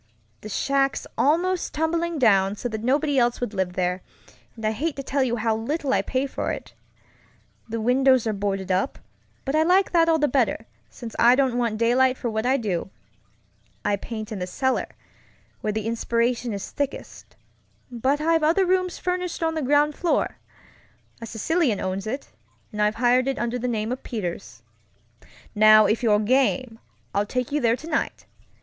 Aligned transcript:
The 0.41 0.49
shack's 0.49 1.05
almost 1.15 1.75
tumbling 1.75 2.17
down, 2.17 2.55
so 2.55 2.67
that 2.69 2.83
nobody 2.83 3.19
else 3.19 3.39
would 3.39 3.53
live 3.53 3.73
there, 3.73 4.01
and 4.55 4.65
I'd 4.65 4.73
hate 4.73 4.95
to 4.95 5.03
tell 5.03 5.21
you 5.21 5.35
how 5.35 5.55
little 5.55 5.93
I 5.93 6.01
pay 6.01 6.25
for 6.25 6.51
it. 6.51 6.73
The 7.69 7.79
windows 7.79 8.25
are 8.25 8.33
boarded 8.33 8.71
up, 8.71 8.97
but 9.45 9.53
I 9.55 9.61
like 9.61 9.91
that 9.91 10.09
all 10.09 10.17
the 10.17 10.27
better, 10.27 10.65
since 10.89 11.15
I 11.19 11.35
don't 11.35 11.55
want 11.55 11.77
daylight 11.77 12.17
for 12.17 12.31
what 12.31 12.47
I 12.47 12.57
do. 12.57 12.89
I 13.85 13.95
paint 13.95 14.31
in 14.31 14.39
the 14.39 14.47
cellar, 14.47 14.87
where 15.59 15.71
the 15.71 15.85
inspiration 15.85 16.51
is 16.51 16.71
thickest, 16.71 17.35
but 17.91 18.19
I've 18.19 18.41
other 18.41 18.65
rooms 18.65 18.97
furnished 18.97 19.43
on 19.43 19.53
the 19.53 19.61
ground 19.61 19.93
floor. 19.93 20.37
A 21.21 21.27
Sicilian 21.27 21.79
owns 21.79 22.07
it, 22.07 22.31
and 22.71 22.81
I've 22.81 22.95
hired 22.95 23.27
it 23.27 23.37
under 23.37 23.59
the 23.59 23.67
name 23.67 23.91
of 23.91 24.01
Peters. 24.01 24.63
"Now 25.53 25.85
if 25.85 26.01
you're 26.01 26.17
game, 26.17 26.79
I'll 27.13 27.27
take 27.27 27.51
you 27.51 27.61
there 27.61 27.75
tonight. 27.75 28.25